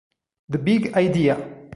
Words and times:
The 0.49 0.57
Big 0.57 0.89
Idea 0.95 1.37